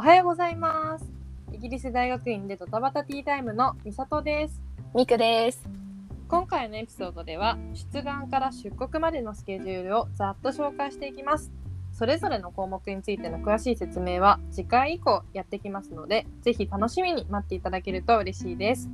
[0.00, 1.04] はようございます。
[1.52, 4.62] イギリス大学院でドタバタティータイムのみさとです。
[4.94, 5.68] ミクです。
[6.28, 11.50] 今回のエピソードでは出願から出国までのスケジュールをざっと紹介していきます。
[11.90, 18.88] それぞれの項目についての詳しい説明は次回以降やってきますので、ぜひ楽しみに待っていただけると嬉しいです。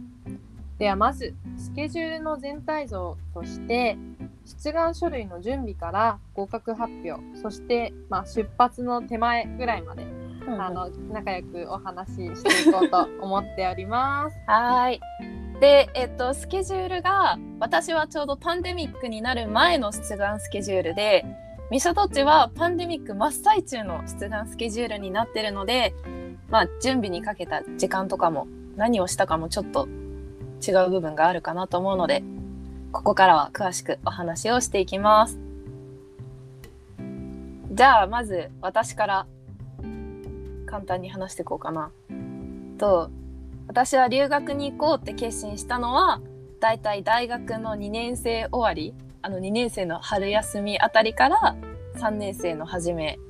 [0.78, 3.98] ではまずスケジュールの全体像として
[4.46, 10.04] 出願書類の準備から合格発表そして、まあ、出発の手前ぐらいまで
[10.46, 14.36] あの仲良くお話ししていこうと思っております。
[14.46, 15.00] はーい。
[15.60, 21.24] で、えっと、スケジュールが、私はちょうどパンデミックになる前の出願スケジュールで、
[21.70, 25.94] ミシャトッチはパンデミック真っ最中の出願スケジュールになってるので、
[26.50, 29.88] まあ、準備にかけた時間とかも、何をしたかもちょっと
[30.66, 32.22] 違う部分があるかなと思うので、
[32.92, 35.38] ここからは詳しくお話をしていきます。
[37.72, 39.26] じゃあ、まず私から
[40.74, 41.92] 簡単に話していこうかな。
[42.78, 43.08] と
[43.68, 46.20] 私は留学に行こうって決心したのは
[46.58, 51.56] だいたい大学の2年生終わりあの2年生の春休みあたりから
[51.94, 53.20] 3年生の初め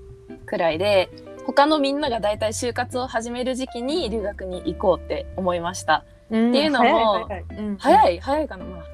[0.47, 1.11] くらいで
[1.47, 6.07] 他のみんながだいたい就活を始める時期に留学に行こうって思いました。
[6.29, 8.85] っていうのも早い早いうん早い早いかなまあ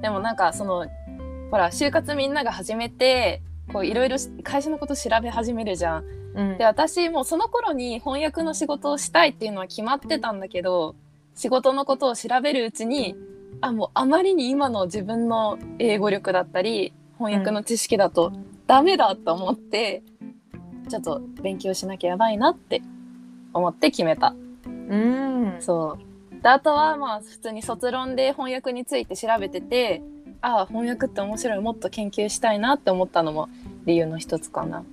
[0.00, 0.86] でもなんかその
[1.50, 6.04] ほら就活みんなが始めてこういろいろし会社のこと調べ始めるじゃん。
[6.36, 10.94] うんで私もうその頃に翻訳の仕事をしたいっていうのは決まってたんだけど
[11.34, 13.16] 仕事のことを調べるうちに
[13.60, 18.32] あもうあまりに今の自分の英語力だったり翻訳の知識だと
[18.66, 20.02] ダメだと思って、
[20.88, 22.82] ちょっと勉強しなきゃやばいなって
[23.52, 24.34] 思って決めた。
[24.66, 30.02] うんそうであとはまあ普通に卒論で翻訳について調べてて
[30.40, 33.48] ああ翻訳って面白いもっと研究したいなって思ったのも
[33.84, 34.84] 理由の一つかな。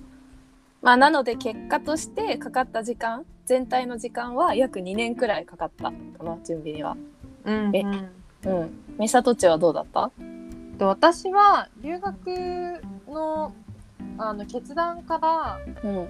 [0.84, 5.92] まあなので結果としてかかった時間全体の時間は約2年くらいかかったか
[6.24, 6.96] な準備には。
[7.46, 8.10] えうんうん
[8.46, 8.70] うん。
[9.00, 10.12] ミサトチはどうだった？
[10.78, 12.16] で私は留学
[13.08, 13.54] の
[14.18, 16.08] あの決断からうん。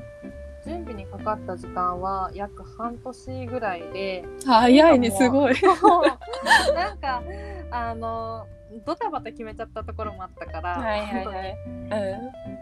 [0.66, 5.56] 準備にかかった時間は約半年ぐらいで早いねすごい。
[6.73, 7.22] なんか
[7.69, 8.47] あの
[8.85, 11.57] ドタバタ決めちゃったところもあったから、はいはいはい。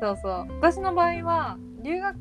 [0.02, 2.18] そうそう私の場合は留学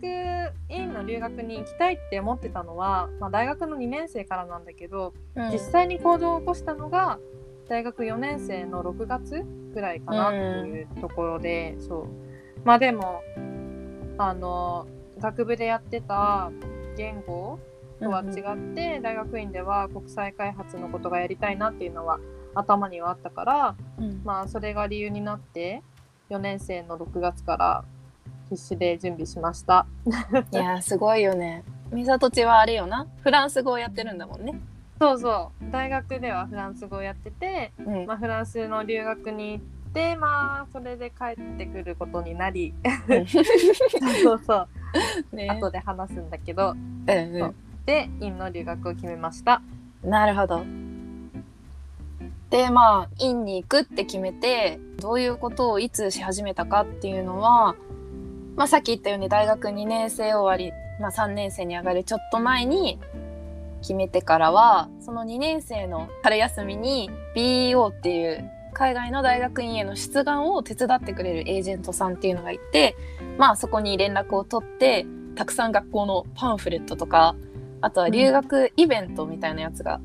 [0.68, 5.50] 院の留学に行きたいって思ってたのは、まあ、大学の2年生からなんだけど、うん。
[5.50, 7.18] 実際に行動を起こしたのが
[7.68, 9.44] 大学4年生の6月
[9.74, 12.06] ぐらいかなっていうところで、そう。
[12.64, 13.22] まあでも
[14.18, 14.86] あの
[15.18, 16.50] 学部でやってた
[16.96, 17.58] 言語
[18.00, 22.18] とは違って、大学院では国際開発のことがやりたいなっていうのは
[22.54, 24.22] 頭にはあったからうん。
[24.24, 25.82] まあそれが理由になって
[26.30, 27.84] 4年生の6月から
[28.50, 29.86] 必死で準備しました。
[30.52, 31.62] いやーすごいよね。
[31.92, 33.06] ミサトチはあれよな。
[33.22, 34.60] フランス語をやってるんだもんね。
[34.98, 38.06] そうそう大学ではフランス語をやってて、うん。
[38.06, 42.74] まあ、フランスの留学に行ってまあそれで帰ってくることになり
[43.08, 43.40] うんそ
[44.34, 44.68] うそう
[45.32, 45.48] ね。
[45.48, 47.54] 後で話すんだけどうんうん。
[47.86, 49.62] で院の留学を決めました。
[50.02, 50.64] なるほど。
[52.50, 57.76] でまあ院に行くって決めてどういうことをいつし始めたかっていうのは、
[58.60, 62.98] まあ、さっき言ったように大学2年生終わり、まあ、3年生に上がるちょっと前に
[63.80, 72.98] 決めてからはその2年生の春休みに BEO っていう海外の大学院への出願を手伝ってくれるエージェントさんっていうのがいて
[73.38, 75.06] まあそこに連絡を取って
[75.36, 77.36] たくさん学校のパンフレットとか
[77.80, 80.02] あとは留学イベントみたいなやつが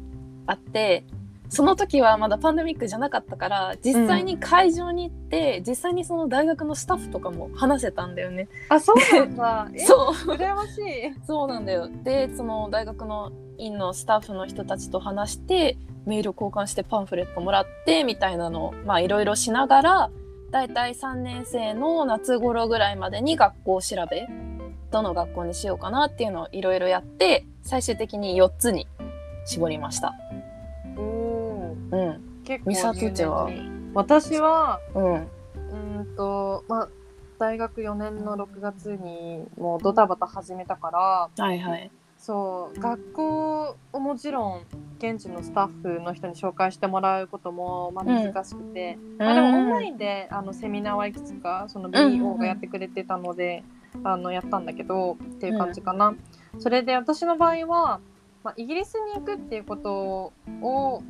[0.47, 1.03] あって、
[1.49, 8.47] その時はまだパンデミックじゃなかったから実際に会場に行って、実際にその大学のスタッフとかも話せたんだよね。
[8.69, 9.67] あそうなんだ。
[9.75, 11.13] えそう羨ましい。
[11.25, 11.89] そうなんだよ。
[12.03, 20.09] でその大学の院のスタッフの人たちと話してメール交換してパンフレットもらってみたいなのをまあいろいろしながら
[20.51, 24.27] だいたい3年生の夏頃ぐらいまでに学校調べ
[24.91, 28.87] どの学校にしようかなっていうのをいろいろやって最終的に4つに
[29.45, 30.13] 絞りました。
[31.91, 32.43] うん。
[32.43, 33.49] 結構ミサトチは
[33.93, 35.13] 私はうん。
[35.13, 36.89] うーんとまあ
[37.37, 40.91] 大学4年の6月にもうドタバタ始めたか
[41.37, 41.91] らはいはい。
[42.17, 44.65] そう学校をもちろん
[44.97, 53.63] 現地のスタッフの人に紹介してもらうこともまあ難しくて、まあ、でもオンラインであのセミナーはいくつかその BO がやってくれてたので、
[54.03, 56.15] あのやったんだけどっていう感じかな。
[56.59, 57.99] それで私の場合は、
[58.43, 61.03] まあ、イギリスに行くっていうことを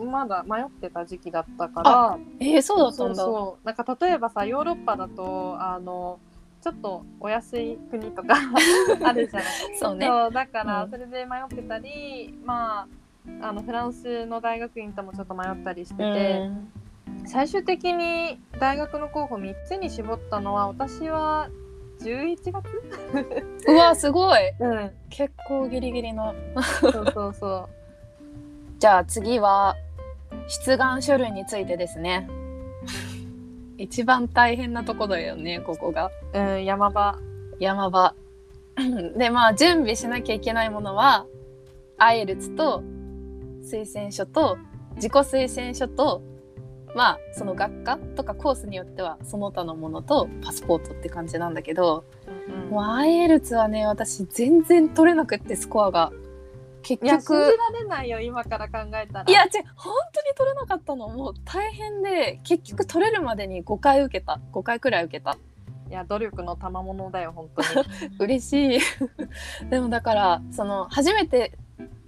[0.00, 2.18] まだ迷ってた時期だったから。
[2.40, 3.14] えー、そうだったんだ。
[3.14, 6.18] そうそうなんか例えばさヨーロッパだとあの
[6.62, 8.34] ちょっとお安い国とか
[9.02, 9.46] あるじゃない
[9.78, 10.06] そうね。
[10.06, 10.90] そうだからうん。
[10.90, 12.88] それで迷ってたり、まあ
[13.40, 16.50] あのフランスの大学院ともちょっと迷ったりしてて、
[17.24, 21.48] 最終的に大学の候補3つに絞ったのは私は
[22.00, 22.52] 11月？
[23.68, 24.50] うわすごい。
[24.58, 24.90] うん。
[25.08, 26.34] 結構ギリギリの。
[26.80, 27.68] そうそうそ
[28.82, 29.76] じゃあ次は
[30.48, 32.28] 出願書類についてですね。
[33.78, 36.10] 一番大変なとこだよねここが。
[36.34, 37.16] う、うん、山場。
[37.60, 38.12] 山場。
[39.16, 41.26] でまあ準備しなきゃいけないものは
[41.96, 42.82] アイエルツと
[43.62, 44.58] 推薦書と
[44.96, 46.20] 自己推薦書と
[46.96, 52.02] まあその学科とかコースによってはその他のものとパスポートって感じなんだけど、
[52.68, 56.10] もうアイエルツはね私全然取れなくってスコアが
[56.82, 59.30] 結いや信じ局られないよ今から考えたら。
[59.30, 61.08] いや違う本当に取れなかったの。
[61.08, 64.40] もう大変で結局取れるまでに5回受けた。
[64.52, 65.38] 5回くらい受けた。
[65.88, 67.86] いや努力の賜物だよ本当に。
[68.18, 68.80] 嬉しい。
[69.70, 71.52] でもだからその初めて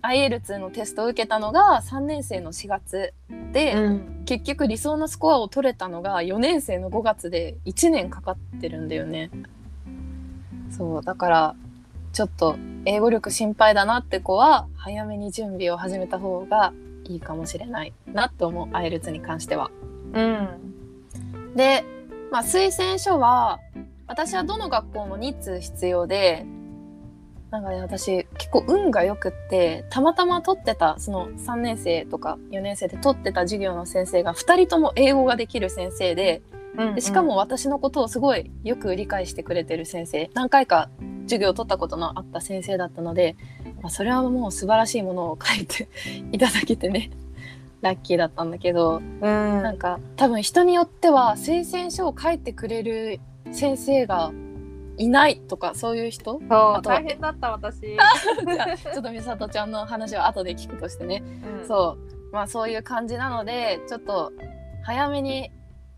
[0.03, 3.15] IELTS のテストを受けたのが3年生の4月
[3.53, 4.23] で、うん。
[4.27, 9.31] 結局理想のスコアを取れたのが4年生の5月で1年かかってるんだよね。
[10.71, 11.57] そうだから
[12.15, 16.73] ちょっと英語力心配だなって子は早めに準備を始めた方が
[17.09, 19.73] いいかもしれないなって思う IELTS に関しては。
[20.13, 21.55] うん。
[21.57, 21.85] で、
[22.31, 23.59] まあ、推薦書は
[24.07, 26.47] 私はどの学校も2通必要で
[27.51, 36.43] なんかね私結構運がよくってたまたま取ってたその3年生とか4年生で取ってた授業の先生が2人とも英語ができる先生で
[36.77, 36.95] うん。
[36.95, 40.91] でしかも私のことをすごいよく理解してくれてる先生何回か
[41.25, 43.37] 授業を取ったことのあった先生だったので、
[43.83, 45.89] まあ、それはもう素晴らしいものを書いて
[46.33, 47.11] いただけてね
[47.81, 49.21] ラッキーだったんだけどうん。
[49.21, 53.21] なんか多分人によっては推薦書を書いてくれる
[53.53, 54.33] 先生が
[54.97, 56.39] いないとかそういう人？
[56.39, 61.23] そうあとは大変だった私、 ちょっと美里ちゃんの話は後で聞くとしてね。
[61.61, 61.67] うん。
[61.67, 61.99] そ
[62.31, 62.33] う。
[62.33, 64.33] まあそういう感じなのでちょっと
[64.85, 65.51] 早めに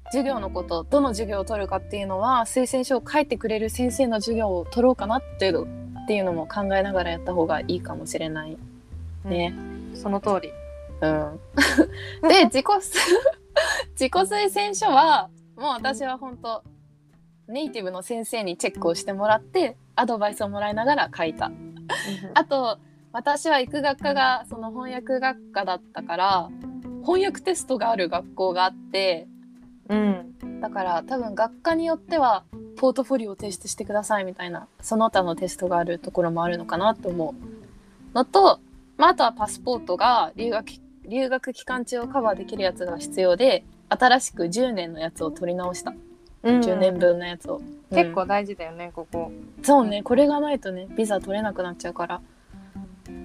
[0.07, 8.57] 授業のことどの授業を取るかっていうのは推薦書を書いてくれる先生の授業を取ろうかなっていうっていうのも考えながらやった方がいいかもしれない
[9.25, 9.55] ね。
[9.95, 10.53] その通り
[11.01, 11.41] うん、
[12.29, 12.67] で自己
[13.93, 16.63] 自己推薦書はもう私は本当
[17.49, 21.51] ネイティブの先生にチェックをしてもらってアドバイスをもらいながら書いた。
[22.35, 22.79] あと
[23.13, 26.51] 私は行く学科がその翻訳学科だったから
[27.03, 29.29] 翻訳テストがある学校があって
[29.89, 30.61] うん。
[30.61, 32.45] だから多分学科によっては
[32.77, 37.35] ポートフォリオを提出してくださいみたいなその他のテストがあるところもあるのかなと思
[38.13, 38.61] うのと、
[38.97, 40.67] まあ、あとはパスポートが留学
[41.09, 45.95] 留学期間中をカバーできるやつが必要で新しく10年のやつを取り直した。
[46.43, 46.61] うん。
[46.61, 47.61] 10年分のやつを、
[47.91, 49.31] 結構うん大事だよねここ。
[49.63, 52.21] そうねこれがないとねビザ取れなくなっちゃうから。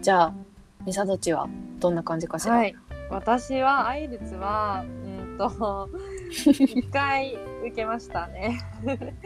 [0.02, 0.34] じゃあ
[0.86, 1.48] ミサどっちは
[1.80, 2.76] どんな感じかしら、はい。
[3.10, 5.90] 私はアイルツはうんと
[6.32, 8.60] 一回受けましたね。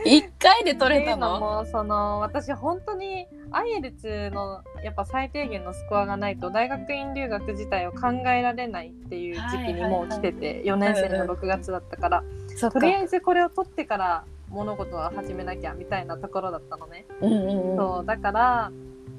[0.05, 12.23] 一回で取れたいうののもその私本当にアイエルツのやっぱ最低限のスコアがないと大学院留学自体を考えられないっていう時期にもう来てて4年生の6月だったから。
[12.71, 17.05] とりあえずこれを取ってから物事は始めなきゃみたいなところだったのね。
[17.21, 17.77] うんうんうん。
[17.77, 18.71] そうだから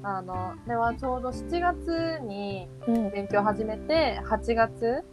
[0.03, 3.11] あのではちょうど7月にうん。
[3.11, 5.03] 勉強始めて8月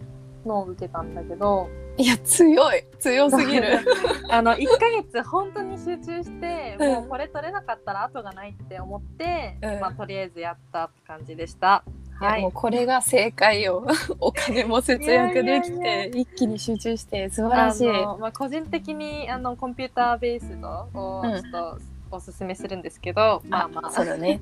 [0.44, 2.84] のを受けたんだけどいや強い。
[2.98, 3.78] 強すぎる。
[4.28, 6.92] あの1ヶ月本当に集中してうん。
[6.94, 9.80] もうこれ取れなかったら後がないって思って、うん。
[9.80, 11.84] まあ、とりあえずやったって感じでした。
[12.18, 12.42] はい。
[12.42, 13.86] もうこれが正解よ
[14.20, 17.88] お金も節約できて一気に集中して素晴らしい。
[17.88, 21.78] まあ、個人的にあのコンピューターベースドをうんちょっと
[22.10, 23.90] おすすめするんですけど、まあまあ。
[23.90, 24.40] そうだね。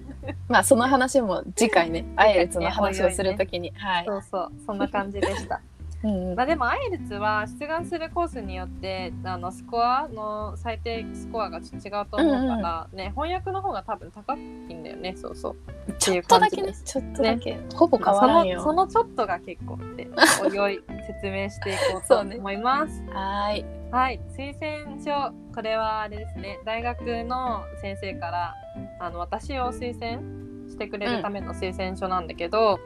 [0.49, 4.04] まあその話も次回ね アイエルツの話をするときに、はい。
[4.06, 4.52] そうそう。
[4.66, 5.61] そんな感じでした。
[6.02, 6.30] うん。
[6.30, 15.14] うんまあでもアイエルツは出願するコースによってあのスコアの最低スコアがちょっと違うと思うから、ね翻訳の方が多分高いんだよね。
[15.16, 15.56] そうそう。
[15.99, 16.75] ちょっとだけね。
[16.85, 18.59] ちょっとだけ、ほぼ変わそらんよ。
[18.59, 20.09] のそのちょっとが結構って
[20.42, 23.64] おいおい説明していこうと 思います、はーい。
[23.90, 24.21] はい。
[24.37, 26.59] 推薦書これはあれですね。
[26.64, 28.54] 大学の先生から
[29.00, 30.23] あの私を推薦
[30.68, 32.78] してくれるための推薦書なんだけど、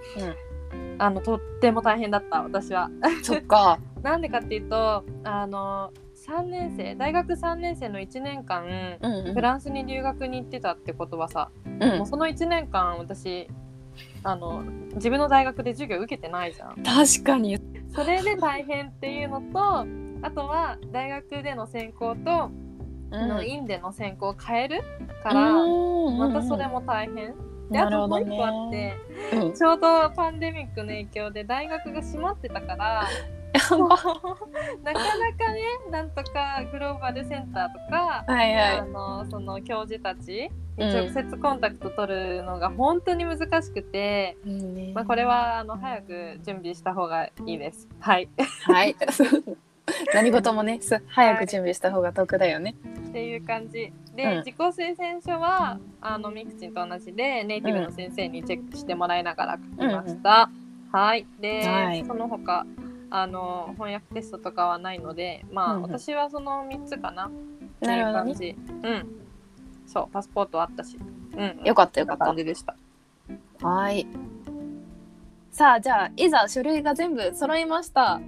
[0.98, 2.90] あのとっても大変だった私は。
[3.22, 3.78] そっか。
[4.02, 5.90] なんでかっていうとあの
[6.26, 8.64] 3年生大学3年生の1年間、
[9.00, 9.34] うんうん。
[9.34, 11.98] フランスに留学に行ってたってことはさ、うん。
[11.98, 13.48] もうその1年間私
[14.22, 14.62] あの
[14.94, 16.82] 自分の大学で授業受けてないじゃん。
[16.82, 17.58] 確かに。
[17.94, 19.86] それで大変っていうのと
[20.22, 22.50] あとは大学での専攻と
[23.10, 24.82] の院での専攻を変える
[25.22, 27.34] から、またそれも大変。
[27.70, 28.94] であともう一個あって、
[29.32, 33.08] うんちょうどパンデミックの影響で大学が閉まってたから
[33.56, 34.92] なかな
[35.34, 38.84] かねなんとかグローバルセンターとか、はいあは
[39.24, 44.50] のその教授たち直接コンタクト取るのが本当に難しくて、い。
[44.50, 47.88] いいねまあ、これはあの早く準備した方がいいです。
[47.98, 48.28] はい
[48.64, 48.94] はい。
[50.14, 52.74] 何事もね、す早く準備した方が得だよね。
[53.08, 60.50] っていう感じで、うん自己推薦書はあのミクチンと同じでネイティブの先生にチェックしてもらいながら書きました。
[60.92, 62.66] はいで、はいその他
[63.10, 67.30] あの翻訳テストとかはないのでまあ、うんうん私はその3つかなっ
[67.80, 68.32] てないるほどね。
[68.32, 68.56] う感じ。
[68.82, 69.06] うん
[69.86, 70.98] そうパスポートあったし、
[71.36, 72.36] うん、よかったよかった感。
[72.36, 72.74] じでした。
[73.62, 74.06] はい。
[75.50, 78.20] さあ、じゃあ、いざ書類が全部揃いました。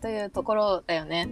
[0.00, 1.28] というところだよね。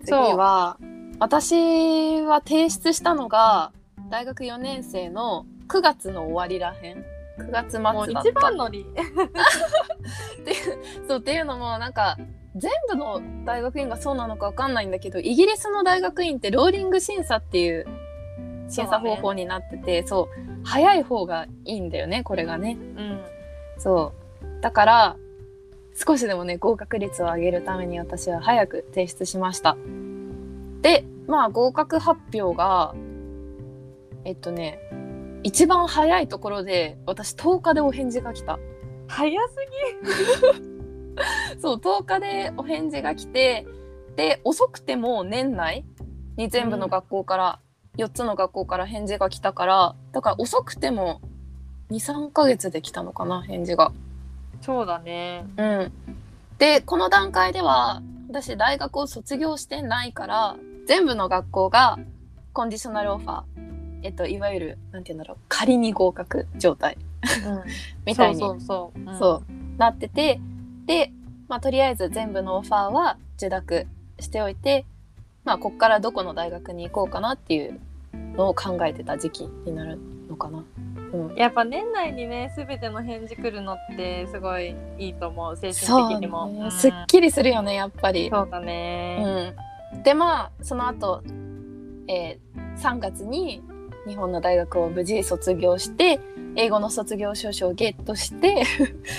[0.00, 0.78] 次そうは、
[1.18, 3.72] 私は提出したのが、
[4.10, 7.04] 大学4年生の9月の終わりらへん。
[7.38, 8.28] 9月末だった。
[8.28, 8.80] 一番乗り。
[10.40, 12.16] っていうそうっていうのもなんか
[12.56, 17.86] 全部の大学院がそうなのかわかんないんだけどイギリスの大学院ってローリング審査っていう
[18.68, 20.28] 審査方法になっててそ
[20.62, 23.20] う,、早い方がいいんだよねこれがねうん
[23.78, 25.16] そうだから
[26.02, 29.76] 少しでもね合格率を上げるために私は早く提出しました。
[30.80, 32.94] でまあ合格発表が
[34.24, 34.78] えっとね
[35.42, 38.58] 一番早いところで私10日でお返事が来た。
[39.08, 39.56] 早す
[41.60, 43.66] そう10日でお返事が来て
[44.16, 45.84] で遅くても年内
[46.36, 47.60] に全部の学校から、
[47.98, 51.20] 4つの学校から返事が来たからだから遅くても
[51.90, 53.92] 23ヶ月で来たのかな返事が。
[54.60, 54.66] ぎ。
[54.66, 55.44] そうだね。
[55.56, 55.92] うん、
[56.58, 61.98] でこの段階では私大学を卒業してないから全部の学校が
[62.52, 63.42] コンディショナルオファー、
[64.02, 66.96] えっと、いわゆるなんて言うんだろう仮に合格状態
[67.44, 67.62] うん、
[68.06, 69.00] みたいにそうそうそう。
[69.00, 70.38] うんそうなってて
[70.84, 71.10] で、
[71.48, 73.86] まあ、とりあえず全部のオファーは受諾
[74.20, 74.84] しておいて、
[75.44, 77.80] まあ、こっからどこの大学に行こうかなっていう
[78.36, 80.02] のを考えてた時期になるの
[80.40, 80.64] かな。
[81.12, 86.60] うん、やっぱ年内にね全ての返事来るのってすごいいいと思う精神的にも、ね。
[86.62, 86.72] うん。
[86.72, 88.28] すっきりするよねやっぱり。
[88.28, 89.54] そうだね、
[89.94, 91.22] うん、でまあその後、
[92.08, 93.62] えー3月に
[94.08, 96.18] 日本の大学を無事卒業して
[96.56, 98.64] 英語の卒業証書をゲットして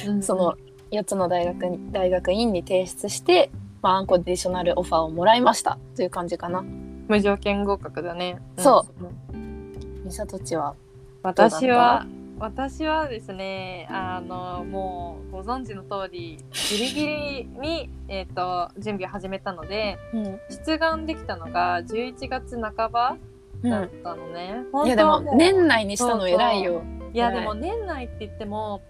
[0.07, 0.55] うん その
[0.91, 3.49] 4つの大学に大学院に提出して、
[3.81, 6.65] まあ、アンコンディショナルオファーをもらいましたという感じかな。
[7.07, 8.41] 無条件合格だね。
[8.57, 8.85] そ
[9.31, 10.03] うん。
[10.03, 10.75] ミサトチは
[11.23, 12.05] 私は
[12.39, 23.17] 私はですねあのもうご存知の通りギリギリに、えー、と準備を始めたのでうん、出願できたのが11月半ば
[23.63, 26.81] だったのね、いやでもう年内にしたの偉いよ。
[27.13, 27.35] いやはい。
[27.35, 28.81] でも年内って言っても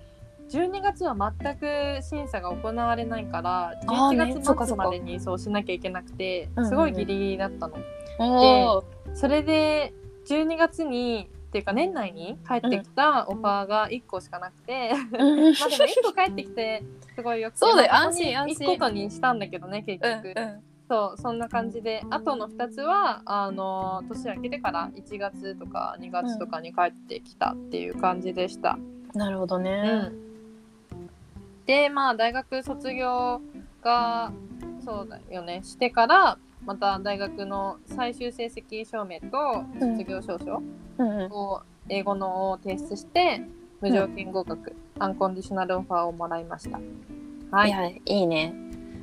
[0.50, 6.70] 12月は全く審査が行われないからあーね11月末までにそうしなきゃいけなくてうんうんうん。
[6.70, 7.76] すごいギリギリだったの。
[8.20, 8.84] おお、
[9.14, 9.94] それで
[10.28, 15.54] 12月にっていうか年内に帰ってきたオファーが1個しかなくて、うん。
[15.54, 16.82] まあでも 1個帰ってきて
[17.14, 17.58] すごいよくて。
[17.58, 17.92] そうだよ。
[17.92, 20.34] まあ安心安心ここに行くことにしたんだけどね結うん局。
[20.40, 20.64] うん。
[20.88, 22.04] そうそんな感じで。
[22.10, 28.78] あとの2つはあの年明けてから1月とか2月とかに帰ってきたっていう感じでした。
[29.14, 29.82] なるほどうね。
[30.04, 30.14] ん、
[31.66, 33.42] でまあ大学卒業
[33.84, 34.32] が
[34.86, 35.60] そうだよね。
[35.64, 40.62] してからまた大学の最終成績証明とうん卒業証書
[41.36, 43.42] を英語のを提出して
[43.82, 46.80] 無条件合格、アンコンディショナルオファーをもらいました。
[47.50, 48.54] はいい、やいいね。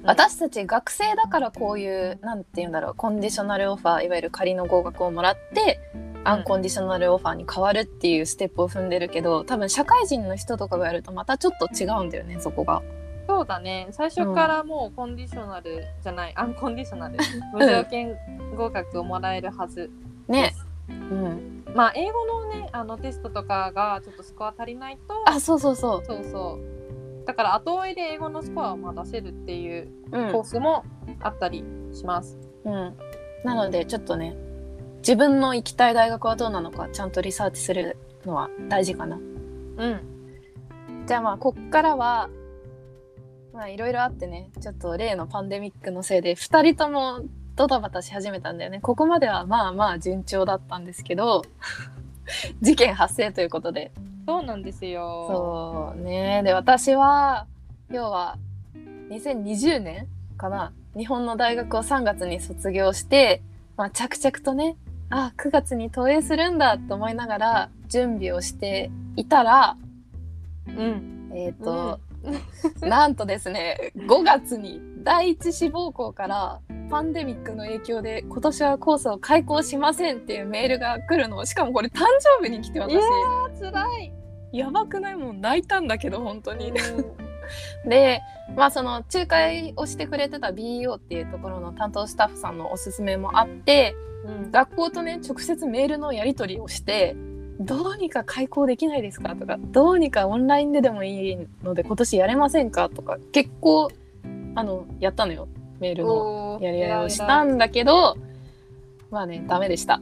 [0.04, 5.80] 私たち学生だからこういうなんて言うんだろうコンディショナルオファーいわゆる仮の合格をもらって、
[6.24, 12.82] アンコンディショナルオファーに変わるっていうステップを踏んでるけど多分社会人の人とかがやるとまたちょっと違うんだよねそこが。
[13.28, 17.18] そうだね最初からもうコンディショナルじゃない、アンコンディショナル
[17.52, 18.16] 無条件
[18.56, 19.90] 合格をもらえるはず
[20.26, 20.54] でね。
[20.56, 20.66] す。
[20.88, 30.18] うん、まあ英語のねあのテストとかがちょっとスコア足りないとあそうそうそそうそうだから後追いで英語のスコアをまあ出せるっていうう。
[30.18, 30.86] うんコースも
[31.20, 32.38] あったりします。
[32.64, 32.96] うん、
[33.44, 34.34] なのでちょっとね
[34.98, 39.16] 自分の行きたい大学はどうなのかちゃんとリサーチするのは大事かな。
[39.16, 40.00] うん、
[41.06, 42.30] じゃあまあこっからは
[43.52, 47.22] まあいろいろあってねちょっと例のパンデミックのせいで2人とも
[47.56, 48.80] ドタバタし始めたんだよね。
[48.80, 51.42] ここまではまあまあ順調だったんですけど
[52.60, 53.90] 事件発生ということで。
[54.26, 55.26] そうなんですよ。
[55.30, 56.42] そうね。
[56.44, 57.46] で私は
[57.90, 58.36] 要は
[59.10, 63.42] 2020年かな日本の大学を3月に卒業して
[63.78, 64.76] まあ、着々とね
[65.08, 69.76] あ9月に投影するんだと思いながら準備をしていたら
[70.66, 71.30] うん。
[71.32, 72.00] えっ、と、
[72.82, 81.44] なんとですね5月に第一志望校からパンデミックの影響で今年はコースを開校しませんっていうメールが来るの。
[81.44, 82.04] しかもこれ誕
[82.40, 82.92] 生日に来て私。
[82.92, 84.12] いやー辛い。
[84.52, 85.16] やばくない？
[85.16, 86.70] もん泣いたんだけど本当に。
[86.70, 86.74] う
[87.88, 88.20] で
[88.56, 93.94] まあその仲介をしてくれてた BEO っていうところの担当スタッフさんのおすすめもあって
[94.26, 94.50] ん。
[94.50, 97.16] 学校とね直接メールのやり取りをして
[97.60, 99.34] どうにか開校できないですか？
[99.36, 102.88] とかどうにかオンラインででもいいので今年やれませんか？
[102.88, 103.90] とか結構
[104.54, 105.48] あのやったのよ。
[105.80, 108.16] メールのやり合いをしたんだけど
[109.10, 110.00] まあねダメでした。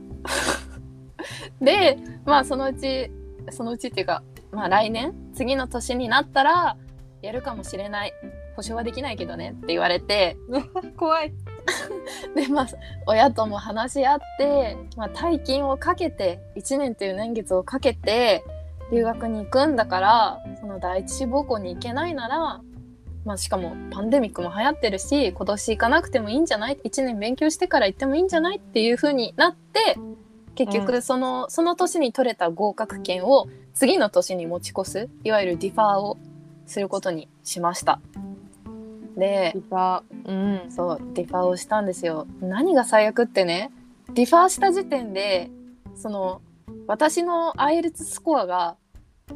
[1.60, 3.10] でまあそのうち
[3.50, 4.22] そのうちっていうか
[4.52, 6.76] まあ来年次の年になったら
[7.22, 8.12] やるかもしれない。
[8.56, 10.36] 保証はできないけどねって言われて。
[10.96, 11.32] 怖い
[12.34, 12.66] でまあ
[13.06, 18.44] 親とも話し合って、まあ、大金をかけて1年という年月をかけて
[18.92, 22.60] 留学に行くんだからその第一志望校に行けないなら、
[23.24, 28.58] まあ、しかもパンデミックも流行ってるし今年行かなくてもいいんじゃない？1年勉強してから行ってもいいんじゃない？
[28.58, 29.98] っていう風になって
[30.54, 36.16] 結局その、その年に取れた合格点を次の年に持ち越すいわゆるディファーを
[36.66, 38.00] することにしました。
[39.16, 40.66] でリパうん。
[40.70, 42.26] そうディファーをしたんですよ。
[42.40, 43.72] 何が最悪ってね
[44.12, 45.50] ディファーした時点で
[45.94, 46.42] その
[46.86, 48.76] 私の IELTS スコアが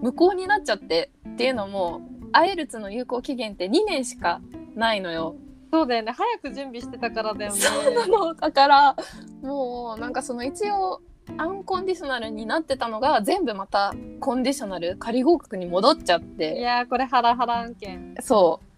[0.01, 4.41] 無効になっちゃってっていうのも IELTS の有効期限って2年しか
[4.77, 5.35] ないのよ。
[5.73, 6.13] そうだよね。
[6.13, 7.61] 早く準備してたからだよね。
[7.61, 8.35] そうなの。
[8.35, 8.97] だから
[9.43, 11.01] もうなんかその一応
[11.37, 18.15] アンコンディショナルになってたのが全部またコンディショナル仮合格に戻っちゃっいてやーこれハラハラ案件。
[18.21, 18.65] そう。
[18.65, 18.70] うん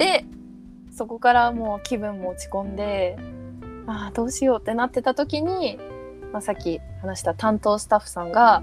[0.00, 0.24] で
[0.90, 3.18] そこからもう気分も落ち込んで
[3.86, 5.78] ああどうしようってなってた時に、
[6.32, 8.62] まあ、さっき話した担当スタッフさんが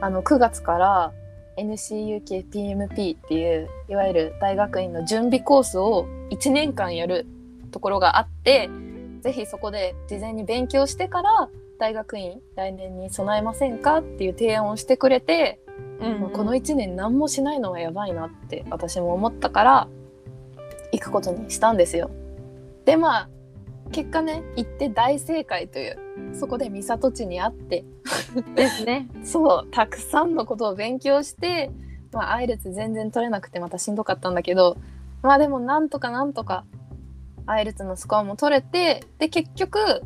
[0.00, 1.12] あの9月から
[1.58, 7.26] NCUKPMP っていういわゆる大学院の準備コースを1年間やる
[7.70, 8.70] ところがあって
[9.20, 15.60] ぜひそこで事前に勉強してから大学院来年に備えませんかっていう提案をしてくれて
[16.00, 19.88] うんまあこの1年何もしないのはやばいなって私も思ったから
[20.92, 22.10] 行くことにしたんですよ。
[22.84, 23.28] でまあ
[23.92, 25.98] 結果ね行って大正解という
[26.34, 27.84] そこで美里地に会って
[28.54, 31.70] ですね そうたくさんのことを勉強して、
[32.12, 34.76] まあ、アイレツ全然取れなくてまたしんどかったんだけど
[35.22, 36.64] まあでもなんとかなんとか
[37.46, 40.02] アイレツのスコアも取れてで結局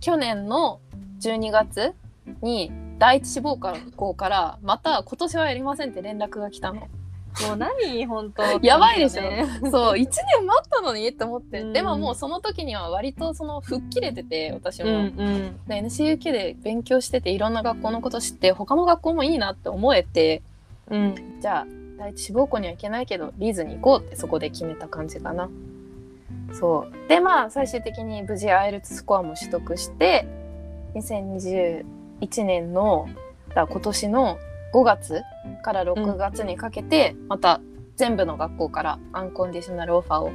[0.00, 0.80] 去年の
[1.20, 1.94] 12月
[2.42, 6.88] に第一志望校からまた今年はやりませんって連絡が来たの。
[7.42, 9.22] もう何本当 やばいでしょ。
[9.22, 9.44] ね。
[9.70, 11.72] そう1年待ったのにって思って、うん。
[11.72, 15.60] でももうその時には割とその吹っ切れてて私も、うんうん。
[15.66, 20.42] で NCUK で勉強してていろんな学校のこと知って他の学校もいいなって思えて
[20.90, 21.38] うん。
[21.40, 21.66] じゃあ
[21.98, 25.48] 第一志望校には行けないけどリーズに行こうってそこで決めた感じかな。
[26.52, 27.08] そう。
[27.08, 30.26] でまあ最終的に無事 IELTS スコアも取得して
[30.94, 31.84] 2021
[32.44, 33.08] 年の
[33.54, 34.38] だ今年の
[34.72, 35.22] 5月
[35.62, 37.60] から6月にかけて、また
[37.96, 40.30] 全部の学校からアンコンディショナルオファーを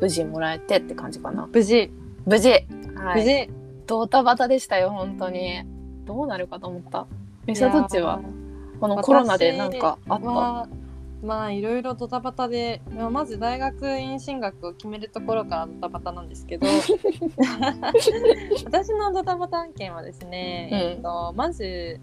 [0.00, 1.48] 無事もらえてって感じかな。
[1.52, 1.90] 無事。
[2.26, 2.50] 無事。
[2.96, 3.20] はい。
[3.20, 3.50] 無事。
[3.86, 5.62] ドタバタでしたよ本当に。
[6.04, 7.06] どうなるかと思った。
[7.46, 8.20] ミサどっちは
[8.80, 10.28] このコロナでなんかあった？
[10.28, 10.68] は
[11.22, 16.66] まあいろいろドタバタでまあまず大学院進学を決めるところからドタバタなんですけど。
[18.64, 20.78] 私のドタバタ案件はですね、うん。
[20.78, 22.00] えっと、まず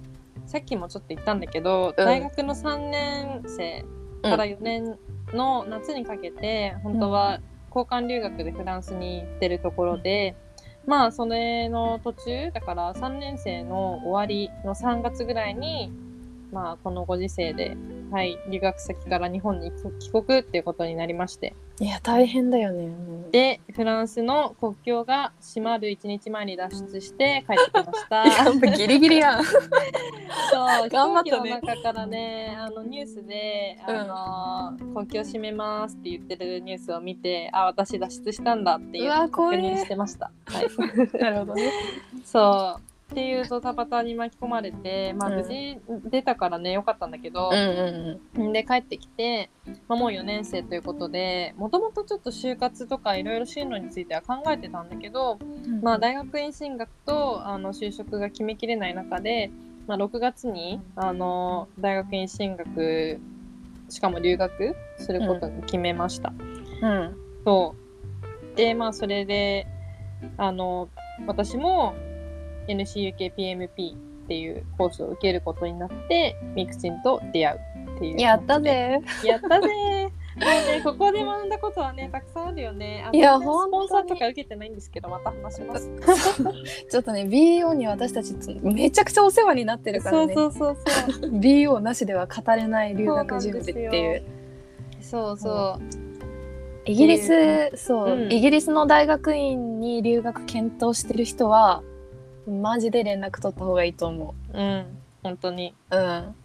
[0.49, 2.05] さっきもちょっと言ったんだけど、うん。
[2.05, 3.85] 大学の3年生
[4.23, 4.97] から4年
[5.31, 10.35] の夏にかけて、本当は交換留学でフランスに行ってるところで、
[10.87, 15.91] まあそれの途中だから3年生の終わりの3月ぐらいに
[16.51, 17.77] まあこのご時世で、
[18.09, 22.85] はい、留学先から日本に帰国っていうことになりましていや大変だよね。
[22.85, 28.15] うんでフランスの国境が閉まる1日前に脱出して帰ってきました。
[28.45, 29.45] やっぱギリギリやん。
[29.45, 29.53] そ
[30.85, 31.49] う頑張ったね。
[31.51, 40.31] の中からねあのニュースであの、国境閉めますって言ってるニュースを見てあ私脱出したんだっていう確認してました。
[40.45, 40.67] はい。
[41.21, 41.71] なるほどね。
[42.25, 45.35] そうっていうドタバタに巻き込まれて、まあ、うん。
[45.37, 45.79] 無事
[46.11, 49.49] 出たからねよかったんだけどうん、うんで帰ってきて、
[49.87, 55.81] まあ、もう4年生ということでもともとちょっと就活とかいろいろ進路については考えてたんだけど、うん。
[55.81, 59.49] まあ、大学院進学とあの就職が決めきれない中で、
[59.87, 63.19] まあ、6月にあの大学院進学
[63.89, 66.31] しかも留学することに決めました。
[66.81, 67.17] うん。
[67.43, 67.75] そ
[68.53, 68.55] う。
[68.55, 69.65] でまあそれで
[70.37, 70.89] あの
[71.25, 71.95] 私も
[72.69, 77.59] NCUKPMP っていうコースを受けることになってミクチンと出会う
[77.97, 78.21] っていう。
[78.21, 79.01] やったぜ。
[79.23, 79.67] やったぜ。
[80.39, 83.03] もうね、ここで学んだことはね、たくさんあるよね。
[83.05, 85.89] あいや全然スポンサーとか受けてないんですけど、また話します。
[86.89, 90.33] ちょっとね BO に私たちめちゃくちゃお世話になってるからね。
[90.33, 91.31] そうそうそうそう。
[91.41, 94.23] BO なしでは語れない留学準備っていう。
[95.01, 96.09] そうそう。
[96.85, 98.31] イギリスそう、うん。
[98.31, 101.83] イギリスの大学院に留学検討してる人は
[102.49, 104.85] マジで連絡取った方がいいと思うん、
[105.23, 105.75] 本当に。
[105.91, 106.35] ううん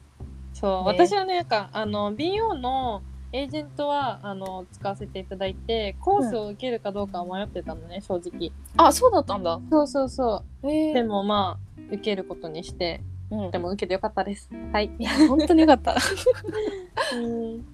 [0.53, 8.53] そう、ね私はね、なんか、あの、BO のエージェントは、あの、使わせていただいて、コースを受けるかどうかは迷ってたのね、正直。
[8.77, 10.71] あそうだったんだそうそうそう。
[10.71, 14.49] えでもまあ、受けることにして、うんでも受けてよかったです。
[14.73, 14.91] はい。
[14.99, 15.97] いや本当によかった
[17.17, 17.57] うん。
[17.57, 17.65] って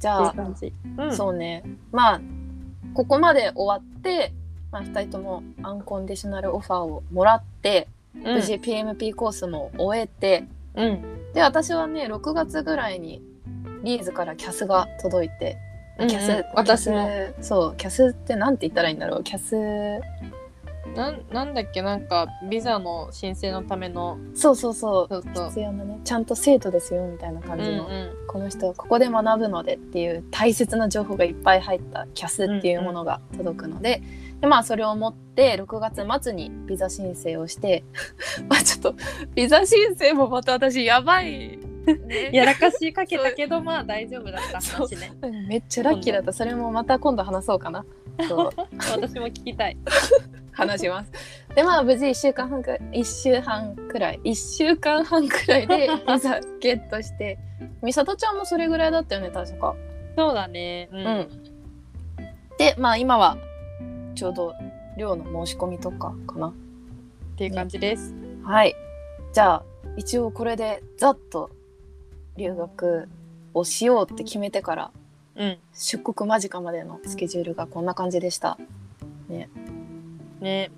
[0.00, 0.72] じゃあ、いう感じ。
[0.98, 1.16] うん。
[1.16, 2.20] そうねまあ
[2.92, 4.32] ここまで終わって、
[4.74, 8.22] まあ、2人ともアンコンディショナルオファーをもらって、うん。
[8.34, 11.32] 無事 PMP コースも終えてうん。
[11.32, 13.22] で私はね6月ぐらいに
[13.84, 15.56] リーズからキャスが届いて、
[15.98, 16.96] うんキャス、うん私も。
[16.96, 19.22] キャスそうキャスってなんて言ったらいいんだろう？
[19.22, 19.54] キャス
[20.94, 21.82] なんなんだっけ？
[21.82, 24.18] なんかビザの申請のための。
[24.34, 24.56] そう。
[24.56, 25.22] そうそう。
[25.48, 28.12] 必要なねちゃんと生徒ですよみたいな感じの、うんうん。
[28.28, 34.02] この人はここで学ぶのでっていう大切な情報がいっぱい入ったキャスっていうものが届くので,、
[34.40, 37.84] でまあそれを持って6月末にビザ申請をして
[38.48, 38.94] まあちょっと
[39.34, 42.30] ビザ申請もまた私やばい、ね。
[42.32, 45.46] やらかしかけたけどまあ大丈夫だった話ねうん。
[45.46, 46.32] めっちゃラッキーだった。
[46.32, 47.84] それもまた今度話そうかな。
[48.28, 48.50] そう。
[48.90, 49.76] 私も聞きたい。
[50.52, 51.12] 話します。
[51.54, 57.38] でまあ無事1週間半くらい1週半くらい1週間半くらいでビザゲットして
[57.82, 59.74] 美里ちゃんもそれぐらいだったよね確か。
[60.16, 60.88] そうだね。
[60.92, 61.28] うん、うん。
[62.56, 63.36] でまあ今は
[64.14, 64.54] ちょうど
[64.96, 66.48] 寮の申し込みとかかな。
[66.48, 66.52] っ
[67.36, 68.74] ていう感じです、はい。
[69.32, 69.64] じゃあ
[69.96, 71.50] 一応これでざっと
[72.36, 73.08] 留学
[73.54, 74.90] をしようって決めてから
[75.36, 75.58] うん。
[75.74, 78.56] 出国間近までのスケジュールがこんな感じでした。
[79.28, 79.50] ね。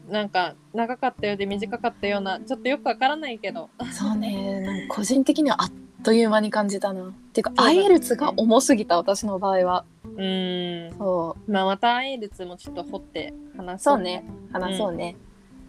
[0.08, 3.68] なんか長かったようで短かったようなちょっとよくわからないけど。
[3.92, 4.60] そうね。
[4.60, 5.72] なんか個人的にはあっ
[6.02, 7.08] という間に感じたな。
[7.08, 9.84] っていうかアイエルツが重すぎた私の場合は
[10.16, 10.98] うーん。
[10.98, 11.50] そう。
[11.50, 14.24] まあまたアイルツもちょっと掘って話そうね。
[14.52, 15.16] 話そうね、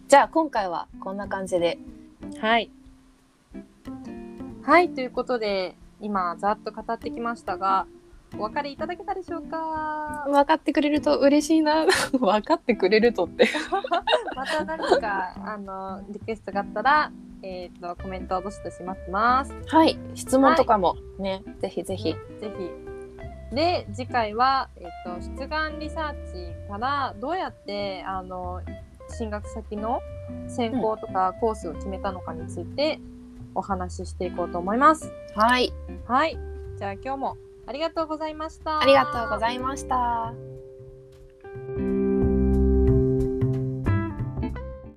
[0.08, 1.78] じゃあ今回はこんな感じで。
[2.40, 2.70] はい。
[4.62, 7.86] はいということで今ざっと語ってきましたが
[8.34, 10.26] お分かりいただけたでしょうか？
[10.28, 11.86] 分かってくれると嬉しいな。
[12.12, 13.48] 分かってくれるとって。
[14.36, 17.10] また何かあのリクエストがあったら、
[17.42, 19.54] えー、とコメントをどしどし待ってます。
[19.68, 19.98] はい。
[20.14, 22.12] 質問とかもね、ぜひぜひ。
[22.12, 22.87] ぜひ。
[23.52, 28.60] で次回は、えー、と出願リサーチからどうやってあの
[29.08, 30.00] 進学先の
[30.48, 33.00] 専攻とかコースを決めたのかについて
[33.54, 35.10] お話ししていこうと思います。
[35.34, 35.72] はい
[36.06, 36.38] はい。
[36.78, 38.80] じゃあ今日もありがとうございました。
[38.80, 40.57] ありがとうございました。